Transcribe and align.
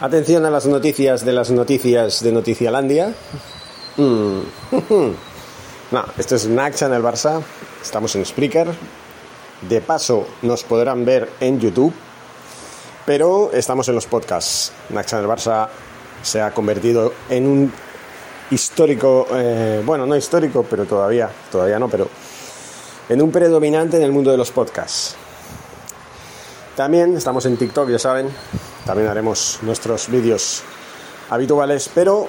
Atención 0.00 0.44
a 0.44 0.50
las 0.50 0.66
noticias 0.66 1.24
de 1.24 1.32
las 1.32 1.50
noticias 1.50 2.22
de 2.22 2.32
Noticialandia. 2.32 3.14
Mm. 3.96 4.40
No, 5.92 6.02
esto 6.16 6.36
es 6.36 6.46
Naxa 6.46 6.86
en 6.86 6.94
el 6.94 7.02
Barça. 7.02 7.42
Estamos 7.82 8.16
en 8.16 8.24
Spreaker. 8.24 8.66
De 9.68 9.82
paso, 9.82 10.26
nos 10.40 10.64
podrán 10.64 11.04
ver 11.04 11.28
en 11.38 11.60
YouTube. 11.60 11.92
Pero 13.04 13.50
estamos 13.52 13.86
en 13.88 13.96
los 13.96 14.06
podcasts. 14.06 14.72
Naxa 14.88 15.18
en 15.18 15.24
el 15.24 15.30
Barça 15.30 15.68
se 16.22 16.40
ha 16.40 16.50
convertido 16.52 17.12
en 17.28 17.46
un 17.46 17.72
histórico, 18.50 19.26
eh, 19.34 19.82
bueno, 19.84 20.06
no 20.06 20.16
histórico, 20.16 20.64
pero 20.68 20.86
todavía, 20.86 21.28
todavía 21.50 21.78
no, 21.78 21.88
pero 21.88 22.08
en 23.08 23.20
un 23.20 23.30
predominante 23.30 23.98
en 23.98 24.02
el 24.02 24.12
mundo 24.12 24.30
de 24.30 24.38
los 24.38 24.50
podcasts. 24.50 25.14
También 26.74 27.16
estamos 27.18 27.44
en 27.44 27.58
TikTok, 27.58 27.90
ya 27.90 27.98
saben, 27.98 28.30
también 28.84 29.08
haremos 29.08 29.58
nuestros 29.62 30.08
vídeos 30.08 30.62
habituales, 31.30 31.90
pero 31.94 32.28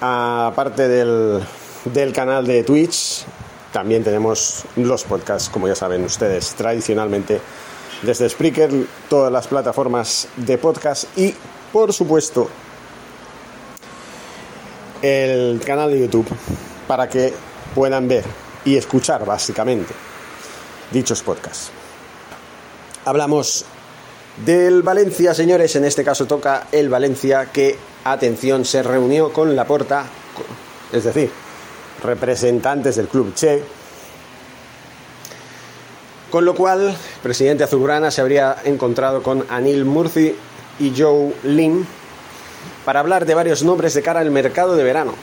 aparte 0.00 0.88
del, 0.88 1.42
del 1.84 2.12
canal 2.12 2.46
de 2.46 2.64
Twitch, 2.64 3.24
también 3.72 4.02
tenemos 4.02 4.64
los 4.76 5.04
podcasts, 5.04 5.48
como 5.48 5.68
ya 5.68 5.74
saben 5.74 6.04
ustedes, 6.04 6.54
tradicionalmente 6.54 7.40
desde 8.02 8.28
Spreaker, 8.28 8.70
todas 9.08 9.30
las 9.32 9.46
plataformas 9.46 10.28
de 10.36 10.58
podcast 10.58 11.04
y, 11.16 11.34
por 11.72 11.92
supuesto, 11.92 12.48
el 15.02 15.60
canal 15.64 15.90
de 15.90 16.00
YouTube 16.00 16.26
para 16.86 17.08
que 17.08 17.32
puedan 17.74 18.08
ver 18.08 18.24
y 18.64 18.76
escuchar 18.76 19.24
básicamente 19.24 19.94
dichos 20.90 21.22
podcasts. 21.22 21.70
Hablamos 23.04 23.64
del 24.44 24.82
Valencia, 24.82 25.34
señores, 25.34 25.76
en 25.76 25.84
este 25.84 26.04
caso 26.04 26.26
toca 26.26 26.68
el 26.72 26.88
Valencia 26.88 27.50
que, 27.52 27.76
atención, 28.04 28.64
se 28.64 28.82
reunió 28.82 29.32
con 29.32 29.54
la 29.54 29.66
porta, 29.66 30.06
es 30.92 31.04
decir, 31.04 31.30
representantes 32.02 32.96
del 32.96 33.08
club 33.08 33.34
Che, 33.34 33.62
con 36.30 36.44
lo 36.44 36.54
cual 36.54 36.96
presidente 37.22 37.64
azulgrana 37.64 38.10
se 38.10 38.20
habría 38.20 38.56
encontrado 38.64 39.22
con 39.22 39.44
Anil 39.50 39.84
Murci 39.84 40.34
y 40.78 40.92
Joe 40.96 41.34
Lin 41.42 41.86
para 42.84 43.00
hablar 43.00 43.26
de 43.26 43.34
varios 43.34 43.62
nombres 43.62 43.94
de 43.94 44.02
cara 44.02 44.20
al 44.20 44.30
mercado 44.30 44.76
de 44.76 44.84
verano. 44.84 45.14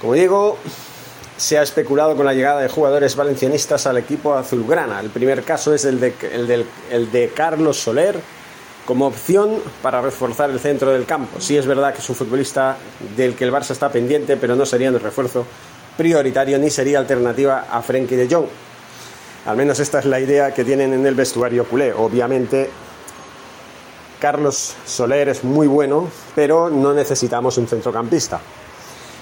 Como 0.00 0.14
digo, 0.14 0.58
se 1.36 1.58
ha 1.58 1.62
especulado 1.62 2.16
con 2.16 2.26
la 2.26 2.34
llegada 2.34 2.60
de 2.60 2.68
jugadores 2.68 3.16
valencianistas 3.16 3.86
al 3.86 3.98
equipo 3.98 4.34
azulgrana. 4.34 5.00
El 5.00 5.10
primer 5.10 5.42
caso 5.42 5.74
es 5.74 5.84
el 5.84 6.00
de, 6.00 6.14
el 6.90 7.12
de 7.12 7.30
Carlos 7.34 7.78
Soler 7.78 8.18
como 8.86 9.06
opción 9.06 9.58
para 9.82 10.00
reforzar 10.00 10.48
el 10.50 10.60
centro 10.60 10.92
del 10.92 11.04
campo. 11.04 11.40
Sí 11.40 11.56
es 11.56 11.66
verdad 11.66 11.92
que 11.92 12.00
es 12.00 12.08
un 12.08 12.14
futbolista 12.14 12.76
del 13.16 13.34
que 13.34 13.44
el 13.44 13.52
Barça 13.52 13.72
está 13.72 13.90
pendiente, 13.90 14.36
pero 14.36 14.54
no 14.54 14.64
sería 14.64 14.90
un 14.90 14.98
refuerzo 14.98 15.44
prioritario 15.96 16.58
ni 16.58 16.70
sería 16.70 17.00
alternativa 17.00 17.66
a 17.70 17.82
Frenkie 17.82 18.16
de 18.16 18.32
Jong. 18.32 18.46
Al 19.46 19.56
menos 19.56 19.80
esta 19.80 19.98
es 19.98 20.04
la 20.04 20.20
idea 20.20 20.54
que 20.54 20.64
tienen 20.64 20.92
en 20.92 21.04
el 21.04 21.14
vestuario 21.14 21.64
culé. 21.64 21.92
Obviamente 21.92 22.70
Carlos 24.20 24.74
Soler 24.84 25.28
es 25.28 25.44
muy 25.44 25.66
bueno, 25.66 26.08
pero 26.34 26.70
no 26.70 26.94
necesitamos 26.94 27.58
un 27.58 27.66
centrocampista. 27.66 28.40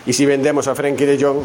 Y 0.06 0.12
si 0.12 0.26
vendemos 0.26 0.68
a 0.68 0.74
Frenkie 0.74 1.06
de 1.06 1.22
Jong, 1.22 1.38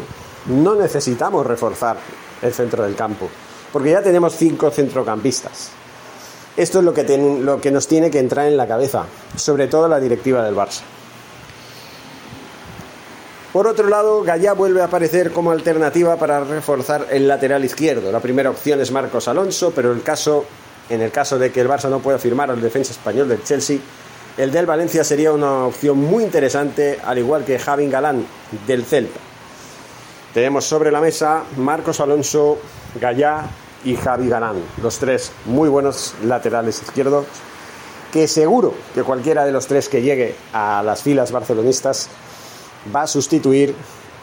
no 0.50 0.74
necesitamos 0.74 1.46
reforzar 1.46 1.96
el 2.42 2.52
centro 2.52 2.82
del 2.84 2.94
campo, 2.94 3.28
porque 3.72 3.90
ya 3.90 4.02
tenemos 4.02 4.34
cinco 4.34 4.70
centrocampistas. 4.70 5.70
Esto 6.56 6.80
es 6.80 6.84
lo 6.84 6.92
que, 6.92 7.70
nos 7.70 7.86
tiene 7.86 8.10
que 8.10 8.18
entrar 8.18 8.46
en 8.46 8.56
la 8.56 8.66
cabeza, 8.66 9.06
sobre 9.36 9.68
todo 9.68 9.88
la 9.88 10.00
directiva 10.00 10.44
del 10.44 10.54
Barça. 10.54 10.82
Por 13.52 13.66
otro 13.66 13.88
lado, 13.88 14.22
Gallá 14.22 14.52
vuelve 14.52 14.80
a 14.80 14.84
aparecer 14.84 15.32
como 15.32 15.50
alternativa 15.50 16.16
para 16.16 16.44
reforzar 16.44 17.06
el 17.10 17.26
lateral 17.26 17.64
izquierdo. 17.64 18.12
La 18.12 18.20
primera 18.20 18.50
opción 18.50 18.80
es 18.80 18.92
Marcos 18.92 19.26
Alonso, 19.26 19.72
pero 19.74 19.92
el 19.92 20.02
caso, 20.02 20.44
en 20.88 21.00
el 21.00 21.10
caso 21.10 21.38
de 21.38 21.50
que 21.50 21.60
el 21.60 21.68
Barça 21.68 21.88
no 21.88 22.00
pueda 22.00 22.18
firmar 22.18 22.50
al 22.50 22.60
defensa 22.60 22.92
español 22.92 23.28
del 23.28 23.42
Chelsea, 23.42 23.78
el 24.36 24.52
del 24.52 24.66
Valencia 24.66 25.02
sería 25.02 25.32
una 25.32 25.66
opción 25.66 25.98
muy 25.98 26.24
interesante, 26.24 26.98
al 27.04 27.18
igual 27.18 27.44
que 27.44 27.58
Javi 27.58 27.88
Galán 27.88 28.24
del 28.66 28.84
Celta. 28.84 29.29
Tenemos 30.34 30.64
sobre 30.64 30.92
la 30.92 31.00
mesa 31.00 31.42
Marcos 31.56 31.98
Alonso, 31.98 32.58
Gallá 33.00 33.46
y 33.84 33.96
Javi 33.96 34.28
Galán, 34.28 34.62
los 34.80 34.98
tres 34.98 35.32
muy 35.46 35.68
buenos 35.68 36.14
laterales 36.22 36.80
izquierdos, 36.82 37.26
que 38.12 38.28
seguro 38.28 38.74
que 38.94 39.02
cualquiera 39.02 39.44
de 39.44 39.50
los 39.50 39.66
tres 39.66 39.88
que 39.88 40.02
llegue 40.02 40.36
a 40.52 40.82
las 40.84 41.02
filas 41.02 41.32
barcelonistas 41.32 42.08
va 42.94 43.02
a 43.02 43.06
sustituir 43.08 43.74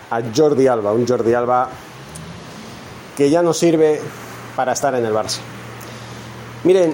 a 0.09 0.21
Jordi 0.33 0.67
Alba, 0.67 0.93
un 0.93 1.05
Jordi 1.05 1.33
Alba 1.33 1.69
que 3.17 3.29
ya 3.29 3.41
no 3.41 3.53
sirve 3.53 3.99
para 4.55 4.71
estar 4.73 4.95
en 4.95 5.05
el 5.05 5.13
Barça. 5.13 5.39
Miren, 6.63 6.93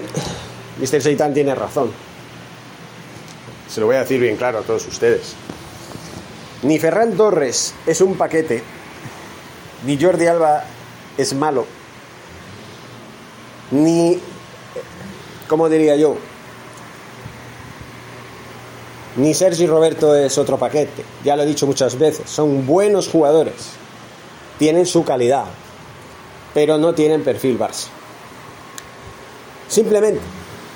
Mr. 0.80 1.00
Seitan 1.00 1.32
tiene 1.32 1.54
razón. 1.54 1.92
Se 3.68 3.80
lo 3.80 3.86
voy 3.86 3.96
a 3.96 4.00
decir 4.00 4.20
bien 4.20 4.36
claro 4.36 4.58
a 4.58 4.62
todos 4.62 4.86
ustedes. 4.86 5.34
Ni 6.62 6.78
Ferran 6.78 7.12
Torres 7.12 7.74
es 7.86 8.00
un 8.00 8.16
paquete, 8.16 8.62
ni 9.86 10.00
Jordi 10.00 10.26
Alba 10.26 10.64
es 11.16 11.34
malo, 11.34 11.66
ni, 13.70 14.18
¿cómo 15.48 15.68
diría 15.68 15.96
yo? 15.96 16.16
Ni 19.16 19.32
Sergi 19.32 19.66
Roberto 19.66 20.16
es 20.16 20.36
otro 20.38 20.58
paquete, 20.58 21.04
ya 21.24 21.36
lo 21.36 21.42
he 21.42 21.46
dicho 21.46 21.66
muchas 21.66 21.98
veces, 21.98 22.28
son 22.28 22.66
buenos 22.66 23.08
jugadores, 23.08 23.54
tienen 24.58 24.86
su 24.86 25.04
calidad, 25.04 25.44
pero 26.52 26.78
no 26.78 26.94
tienen 26.94 27.22
perfil 27.22 27.58
Barça. 27.58 27.88
Simplemente, 29.68 30.20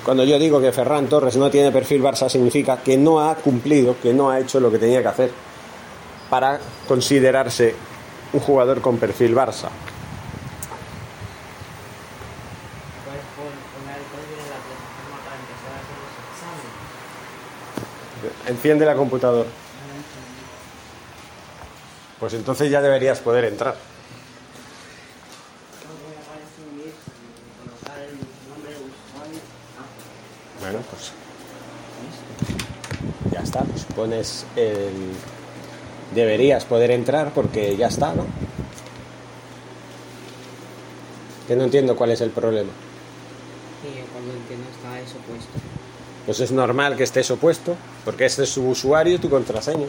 cuando 0.05 0.23
yo 0.23 0.39
digo 0.39 0.61
que 0.61 0.71
Ferran 0.71 1.07
Torres 1.07 1.35
no 1.35 1.49
tiene 1.49 1.71
perfil 1.71 2.01
Barça, 2.01 2.29
significa 2.29 2.77
que 2.81 2.97
no 2.97 3.21
ha 3.21 3.35
cumplido, 3.35 3.95
que 4.01 4.13
no 4.13 4.29
ha 4.29 4.39
hecho 4.39 4.59
lo 4.59 4.71
que 4.71 4.79
tenía 4.79 5.01
que 5.01 5.07
hacer 5.07 5.31
para 6.29 6.59
considerarse 6.87 7.75
un 8.33 8.39
jugador 8.39 8.81
con 8.81 8.97
perfil 8.97 9.35
Barça. 9.35 9.69
Enciende 18.47 18.85
la 18.85 18.95
computadora. 18.95 19.49
Pues 22.19 22.33
entonces 22.33 22.69
ya 22.69 22.81
deberías 22.81 23.19
poder 23.19 23.45
entrar. 23.45 23.75
Bueno, 30.59 30.79
pues 30.89 31.11
ya 33.31 33.39
está. 33.39 33.61
Pues 33.61 33.85
pones 33.85 34.45
el... 34.55 35.13
Deberías 36.13 36.65
poder 36.65 36.91
entrar 36.91 37.31
porque 37.33 37.77
ya 37.77 37.87
está, 37.87 38.13
¿no? 38.13 38.25
Que 41.47 41.55
no 41.55 41.63
entiendo 41.63 41.95
cuál 41.95 42.11
es 42.11 42.21
el 42.21 42.31
problema. 42.31 42.71
sí, 43.81 44.01
cuando 44.11 44.33
el 44.33 44.39
que 44.47 44.55
no 44.55 44.69
está 44.69 44.99
eso 44.99 45.17
puesto. 45.27 45.51
Pues 46.25 46.39
es 46.41 46.51
normal 46.51 46.95
que 46.95 47.03
estés 47.03 47.31
opuesto, 47.31 47.75
porque 48.05 48.25
este 48.25 48.43
es 48.43 48.49
su 48.49 48.67
usuario 48.67 49.15
y 49.15 49.17
tu 49.17 49.29
contraseña. 49.29 49.87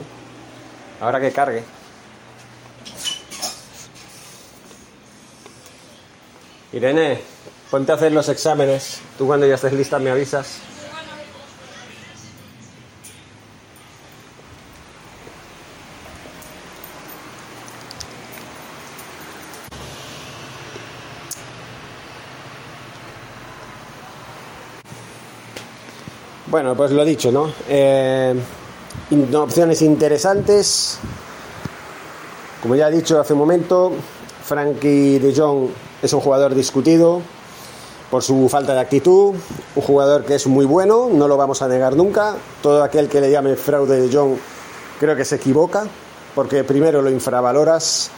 Ahora 1.01 1.21
que 1.21 1.33
cargue. 1.33 1.63
Irene, 6.73 7.21
ponte 7.71 7.93
a 7.93 7.97
hacer 7.97 8.13
los 8.13 8.29
exámenes. 8.29 9.01
Tú 9.19 9.27
cuando 9.27 9.47
ya 9.47 9.57
estés 9.57 9.73
lista 9.73 9.99
me 9.99 10.11
avisas. 10.11 10.61
Bueno, 26.51 26.75
pues 26.75 26.91
lo 26.91 27.05
dicho, 27.05 27.31
¿no? 27.31 27.53
Eh, 27.69 28.35
in- 29.11 29.35
opciones 29.35 29.83
interesantes. 29.83 30.99
Como 32.63 32.75
ya 32.75 32.89
he 32.89 32.93
dicho 32.93 33.21
hace 33.21 33.33
un 33.33 33.39
momento, 33.39 33.93
Frankie 34.45 35.19
de 35.19 35.35
Jong 35.35 35.69
es 36.03 36.13
un 36.13 36.21
jugador 36.21 36.55
discutido 36.55 37.23
por 38.11 38.23
su 38.25 38.49
falta 38.49 38.75
de 38.75 38.81
actitud, 38.81 39.35
un 39.77 39.83
jugador 39.83 40.25
que 40.25 40.35
es 40.35 40.47
muy 40.49 40.67
bueno, 40.67 41.09
no 41.13 41.29
lo 41.29 41.37
vamos 41.37 41.63
a 41.63 41.69
negar 41.69 41.95
nunca. 41.95 42.35
Todo 42.61 42.83
aquel 42.83 43.09
que 43.09 43.21
le 43.21 43.31
llame 43.31 43.55
fraude 43.55 44.01
de 44.01 44.15
Jong 44.15 44.35
creo 44.99 45.15
que 45.15 45.25
se 45.25 45.37
equivoca, 45.37 45.87
porque 46.35 46.65
primero 46.65 47.01
lo 47.01 47.11
infravaloras, 47.11 48.11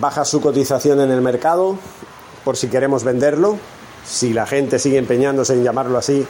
baja 0.00 0.24
su 0.24 0.40
cotización 0.40 1.00
en 1.00 1.10
el 1.10 1.20
mercado 1.20 1.76
por 2.42 2.56
si 2.56 2.68
queremos 2.68 3.04
venderlo, 3.04 3.58
si 4.06 4.32
la 4.32 4.46
gente 4.46 4.78
sigue 4.78 4.98
empeñándose 4.98 5.52
en 5.52 5.62
llamarlo 5.62 5.96
así, 5.98 6.26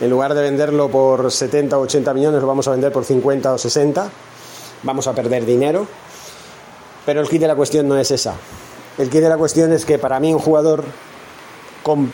en 0.00 0.10
lugar 0.10 0.34
de 0.34 0.42
venderlo 0.42 0.88
por 0.88 1.30
70 1.30 1.76
o 1.76 1.80
80 1.82 2.14
millones, 2.14 2.40
lo 2.40 2.46
vamos 2.46 2.68
a 2.68 2.70
vender 2.70 2.92
por 2.92 3.04
50 3.04 3.52
o 3.52 3.58
60. 3.58 4.10
Vamos 4.84 5.08
a 5.08 5.12
perder 5.12 5.44
dinero. 5.44 5.86
Pero 7.04 7.20
el 7.20 7.28
kit 7.28 7.40
de 7.40 7.48
la 7.48 7.56
cuestión 7.56 7.88
no 7.88 7.98
es 7.98 8.10
esa. 8.10 8.34
El 8.96 9.10
kit 9.10 9.22
de 9.22 9.28
la 9.28 9.36
cuestión 9.36 9.72
es 9.72 9.84
que 9.84 9.98
para 9.98 10.20
mí 10.20 10.32
un 10.32 10.38
jugador 10.38 10.84
con 11.82 12.12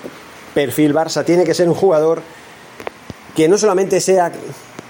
perfil 0.54 0.94
Barça 0.94 1.24
tiene 1.24 1.44
que 1.44 1.52
ser 1.52 1.68
un 1.68 1.74
jugador 1.74 2.22
que 3.36 3.48
no 3.48 3.58
solamente 3.58 4.00
sea 4.00 4.32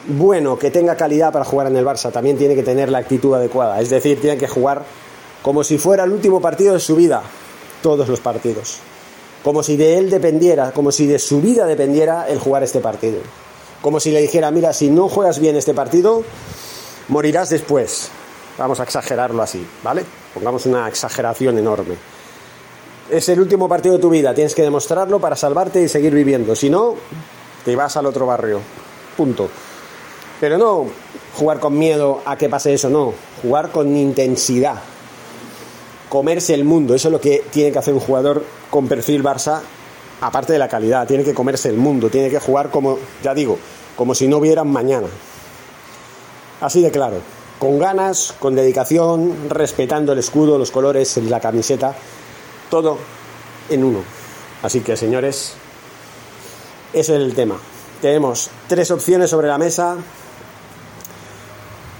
bueno, 0.06 0.58
que 0.58 0.70
tenga 0.70 0.96
calidad 0.96 1.32
para 1.32 1.46
jugar 1.46 1.68
en 1.68 1.76
el 1.76 1.84
Barça, 1.84 2.12
también 2.12 2.36
tiene 2.36 2.54
que 2.54 2.62
tener 2.62 2.90
la 2.90 2.98
actitud 2.98 3.34
adecuada. 3.34 3.80
Es 3.80 3.90
decir, 3.90 4.20
tiene 4.20 4.36
que 4.36 4.46
jugar 4.46 4.84
como 5.42 5.64
si 5.64 5.78
fuera 5.78 6.04
el 6.04 6.12
último 6.12 6.40
partido 6.40 6.74
de 6.74 6.80
su 6.80 6.94
vida, 6.94 7.22
todos 7.82 8.08
los 8.08 8.20
partidos 8.20 8.80
como 9.44 9.62
si 9.62 9.76
de 9.76 9.98
él 9.98 10.08
dependiera, 10.08 10.72
como 10.72 10.90
si 10.90 11.06
de 11.06 11.18
su 11.18 11.42
vida 11.42 11.66
dependiera 11.66 12.26
el 12.26 12.38
jugar 12.38 12.62
este 12.62 12.80
partido. 12.80 13.18
Como 13.82 14.00
si 14.00 14.10
le 14.10 14.22
dijera, 14.22 14.50
mira, 14.50 14.72
si 14.72 14.88
no 14.88 15.10
juegas 15.10 15.38
bien 15.38 15.54
este 15.54 15.74
partido, 15.74 16.24
morirás 17.08 17.50
después. 17.50 18.08
Vamos 18.56 18.80
a 18.80 18.84
exagerarlo 18.84 19.42
así, 19.42 19.64
¿vale? 19.82 20.02
Pongamos 20.32 20.64
una 20.64 20.88
exageración 20.88 21.58
enorme. 21.58 21.96
Es 23.10 23.28
el 23.28 23.38
último 23.38 23.68
partido 23.68 23.96
de 23.96 24.00
tu 24.00 24.08
vida, 24.08 24.34
tienes 24.34 24.54
que 24.54 24.62
demostrarlo 24.62 25.20
para 25.20 25.36
salvarte 25.36 25.82
y 25.82 25.88
seguir 25.88 26.14
viviendo. 26.14 26.56
Si 26.56 26.70
no, 26.70 26.94
te 27.66 27.76
vas 27.76 27.98
al 27.98 28.06
otro 28.06 28.24
barrio. 28.24 28.60
Punto. 29.14 29.50
Pero 30.40 30.56
no 30.56 30.86
jugar 31.34 31.60
con 31.60 31.78
miedo 31.78 32.22
a 32.24 32.38
que 32.38 32.48
pase 32.48 32.72
eso, 32.72 32.88
no. 32.88 33.12
Jugar 33.42 33.70
con 33.70 33.94
intensidad 33.94 34.93
comerse 36.14 36.54
el 36.54 36.62
mundo. 36.62 36.94
Eso 36.94 37.08
es 37.08 37.12
lo 37.12 37.20
que 37.20 37.42
tiene 37.50 37.72
que 37.72 37.78
hacer 37.80 37.92
un 37.92 37.98
jugador 37.98 38.44
con 38.70 38.86
perfil 38.86 39.24
Barça, 39.24 39.60
aparte 40.20 40.52
de 40.52 40.60
la 40.60 40.68
calidad. 40.68 41.08
Tiene 41.08 41.24
que 41.24 41.34
comerse 41.34 41.68
el 41.68 41.76
mundo, 41.76 42.08
tiene 42.08 42.30
que 42.30 42.38
jugar 42.38 42.70
como, 42.70 43.00
ya 43.20 43.34
digo, 43.34 43.58
como 43.96 44.14
si 44.14 44.28
no 44.28 44.36
hubieran 44.36 44.70
mañana. 44.70 45.08
Así 46.60 46.82
de 46.82 46.92
claro. 46.92 47.16
Con 47.58 47.80
ganas, 47.80 48.32
con 48.38 48.54
dedicación, 48.54 49.50
respetando 49.50 50.12
el 50.12 50.20
escudo, 50.20 50.56
los 50.56 50.70
colores, 50.70 51.16
la 51.16 51.40
camiseta, 51.40 51.96
todo 52.70 52.96
en 53.68 53.82
uno. 53.82 54.04
Así 54.62 54.82
que, 54.82 54.96
señores, 54.96 55.54
ese 56.92 57.16
es 57.16 57.20
el 57.20 57.34
tema. 57.34 57.56
Tenemos 58.00 58.50
tres 58.68 58.92
opciones 58.92 59.30
sobre 59.30 59.48
la 59.48 59.58
mesa. 59.58 59.96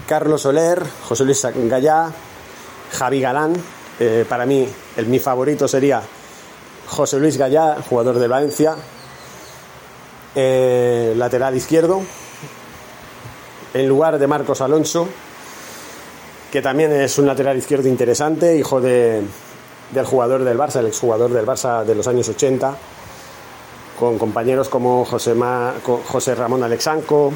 Carlos 0.07 0.43
Soler, 0.43 0.85
José 1.09 1.25
Luis 1.25 1.45
Gallá, 1.69 2.13
Javi 2.93 3.21
Galán, 3.21 3.55
eh, 4.01 4.25
para 4.29 4.47
mí, 4.47 4.67
el, 4.97 5.07
mi 5.07 5.19
favorito 5.19 5.69
sería 5.69 6.03
José 6.87 7.19
Luis 7.19 7.37
Gallá, 7.37 7.77
jugador 7.89 8.19
de 8.19 8.29
Valencia, 8.29 8.75
eh, 10.35 11.15
lateral 11.17 11.57
izquierdo, 11.57 12.03
en 13.73 13.89
lugar 13.89 14.19
de 14.19 14.27
Marcos 14.27 14.61
Alonso, 14.61 15.09
que 16.51 16.63
también 16.63 16.93
es 16.93 17.19
un 17.19 17.27
lateral 17.27 17.57
izquierdo 17.57 17.89
interesante, 17.89 18.57
hijo 18.57 18.81
de, 18.81 19.23
del 19.93 20.05
jugador 20.05 20.45
del 20.45 20.59
Barça, 20.59 20.77
el 20.81 20.87
exjugador 20.87 21.33
del 21.33 21.47
Barça 21.47 21.85
de 21.85 21.95
los 21.95 22.07
años 22.07 22.29
80, 22.29 22.77
con 23.99 24.19
compañeros 24.19 24.69
como 24.69 25.05
José, 25.05 25.35
José 26.07 26.35
Ramón 26.35 26.63
Alexanco, 26.63 27.33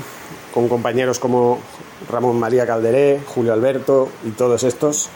con 0.53 0.69
compañeros 0.69 1.19
como 1.19 1.59
Ramón 2.11 2.39
María 2.39 2.67
Calderé, 2.67 3.21
Julio 3.27 3.53
Alberto 3.53 4.09
y 4.25 4.31
todos 4.31 4.65
estos. 4.65 5.09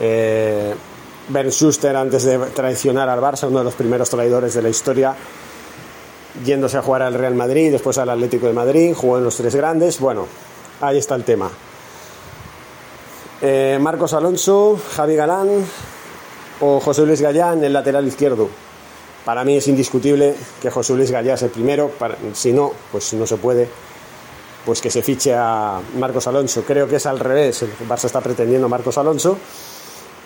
Eh, 0.00 0.74
ben 1.28 1.50
Schuster 1.50 1.96
antes 1.96 2.24
de 2.24 2.38
traicionar 2.38 3.08
al 3.08 3.20
Barça, 3.20 3.48
uno 3.48 3.58
de 3.58 3.64
los 3.64 3.74
primeros 3.74 4.10
traidores 4.10 4.54
de 4.54 4.62
la 4.62 4.68
historia, 4.68 5.14
yéndose 6.44 6.76
a 6.76 6.82
jugar 6.82 7.02
al 7.02 7.14
Real 7.14 7.34
Madrid, 7.34 7.70
después 7.70 7.98
al 7.98 8.10
Atlético 8.10 8.46
de 8.46 8.52
Madrid, 8.52 8.94
jugó 8.94 9.18
en 9.18 9.24
los 9.24 9.36
tres 9.36 9.54
grandes. 9.54 10.00
Bueno, 10.00 10.26
ahí 10.80 10.98
está 10.98 11.14
el 11.14 11.24
tema. 11.24 11.50
Eh, 13.40 13.78
Marcos 13.80 14.12
Alonso, 14.12 14.78
Javi 14.94 15.16
Galán 15.16 15.48
o 16.60 16.80
José 16.80 17.04
Luis 17.04 17.20
Gallá 17.20 17.52
en 17.52 17.64
el 17.64 17.72
lateral 17.72 18.06
izquierdo. 18.06 18.48
Para 19.24 19.44
mí 19.44 19.56
es 19.56 19.68
indiscutible 19.68 20.34
que 20.60 20.70
José 20.70 20.94
Luis 20.94 21.10
Gallá 21.10 21.34
es 21.34 21.42
el 21.42 21.50
primero, 21.50 21.92
si 22.34 22.52
no, 22.52 22.72
pues 22.90 23.12
no 23.14 23.26
se 23.26 23.36
puede 23.36 23.68
pues 24.64 24.80
que 24.80 24.90
se 24.90 25.02
fiche 25.02 25.34
a 25.34 25.80
Marcos 25.98 26.26
Alonso. 26.28 26.62
Creo 26.62 26.86
que 26.86 26.96
es 26.96 27.06
al 27.06 27.18
revés, 27.18 27.62
el 27.62 27.70
Barça 27.88 28.04
está 28.04 28.20
pretendiendo 28.20 28.66
a 28.66 28.68
Marcos 28.68 28.96
Alonso 28.96 29.36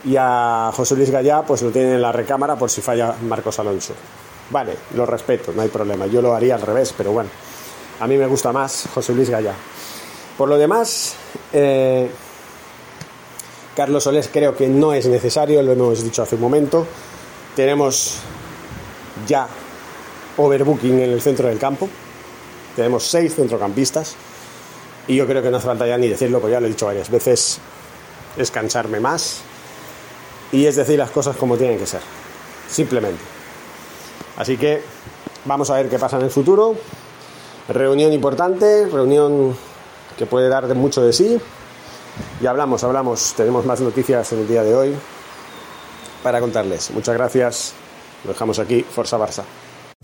y 0.04 0.16
a 0.16 0.70
José 0.74 0.96
Luis 0.96 1.10
Gallá 1.10 1.42
pues 1.42 1.62
lo 1.62 1.70
tienen 1.70 1.94
en 1.94 2.02
la 2.02 2.12
recámara 2.12 2.56
por 2.56 2.70
si 2.70 2.80
falla 2.80 3.14
Marcos 3.22 3.58
Alonso. 3.58 3.94
Vale, 4.50 4.76
lo 4.94 5.06
respeto, 5.06 5.52
no 5.54 5.62
hay 5.62 5.68
problema. 5.68 6.06
Yo 6.06 6.22
lo 6.22 6.34
haría 6.34 6.54
al 6.54 6.62
revés, 6.62 6.94
pero 6.96 7.12
bueno, 7.12 7.28
a 7.98 8.06
mí 8.06 8.16
me 8.16 8.26
gusta 8.26 8.52
más 8.52 8.88
José 8.94 9.12
Luis 9.14 9.30
Gallá. 9.30 9.54
Por 10.38 10.48
lo 10.48 10.56
demás, 10.56 11.14
eh, 11.52 12.08
Carlos 13.74 14.04
Solés 14.04 14.28
creo 14.32 14.54
que 14.54 14.68
no 14.68 14.92
es 14.92 15.06
necesario, 15.06 15.62
lo 15.62 15.72
hemos 15.72 16.04
dicho 16.04 16.22
hace 16.22 16.36
un 16.36 16.42
momento. 16.42 16.86
Tenemos 17.56 18.18
ya 19.26 19.48
overbooking 20.36 21.00
en 21.00 21.10
el 21.10 21.20
centro 21.20 21.48
del 21.48 21.58
campo. 21.58 21.88
Tenemos 22.76 23.04
seis 23.04 23.34
centrocampistas 23.34 24.14
y 25.08 25.16
yo 25.16 25.26
creo 25.26 25.42
que 25.42 25.50
no 25.50 25.56
hace 25.56 25.66
falta 25.66 25.86
ya 25.86 25.96
ni 25.98 26.08
decirlo, 26.08 26.40
porque 26.40 26.52
ya 26.52 26.60
lo 26.60 26.66
he 26.66 26.70
dicho 26.70 26.86
varias 26.86 27.10
veces, 27.10 27.58
es 28.36 28.50
cansarme 28.50 29.00
más 29.00 29.42
y 30.52 30.66
es 30.66 30.76
decir 30.76 30.98
las 30.98 31.10
cosas 31.10 31.36
como 31.36 31.56
tienen 31.56 31.78
que 31.78 31.86
ser, 31.86 32.00
simplemente. 32.68 33.22
Así 34.36 34.56
que 34.56 34.82
vamos 35.44 35.70
a 35.70 35.74
ver 35.74 35.88
qué 35.88 35.98
pasa 35.98 36.16
en 36.16 36.24
el 36.24 36.30
futuro. 36.30 36.74
Reunión 37.68 38.12
importante, 38.12 38.86
reunión 38.86 39.56
que 40.16 40.26
puede 40.26 40.48
dar 40.48 40.72
mucho 40.74 41.02
de 41.02 41.12
sí. 41.12 41.38
Y 42.40 42.46
hablamos, 42.46 42.84
hablamos, 42.84 43.34
tenemos 43.36 43.66
más 43.66 43.80
noticias 43.80 44.32
en 44.32 44.40
el 44.40 44.48
día 44.48 44.62
de 44.62 44.74
hoy 44.74 44.94
para 46.22 46.40
contarles. 46.40 46.90
Muchas 46.90 47.14
gracias, 47.14 47.72
lo 48.24 48.32
dejamos 48.32 48.58
aquí, 48.58 48.82
Forza 48.82 49.18
Barça. 49.18 49.42